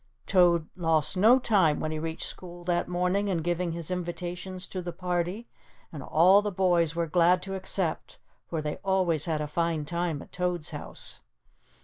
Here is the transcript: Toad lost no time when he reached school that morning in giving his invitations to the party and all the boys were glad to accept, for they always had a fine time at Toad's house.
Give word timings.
Toad 0.25 0.67
lost 0.75 1.15
no 1.15 1.37
time 1.37 1.79
when 1.79 1.91
he 1.91 1.99
reached 1.99 2.25
school 2.25 2.63
that 2.63 2.87
morning 2.87 3.27
in 3.27 3.43
giving 3.43 3.73
his 3.73 3.91
invitations 3.91 4.65
to 4.65 4.81
the 4.81 4.91
party 4.91 5.47
and 5.93 6.01
all 6.01 6.41
the 6.41 6.51
boys 6.51 6.95
were 6.95 7.05
glad 7.05 7.43
to 7.43 7.53
accept, 7.53 8.17
for 8.47 8.63
they 8.63 8.77
always 8.77 9.25
had 9.25 9.41
a 9.41 9.47
fine 9.47 9.85
time 9.85 10.19
at 10.23 10.31
Toad's 10.31 10.71
house. 10.71 11.21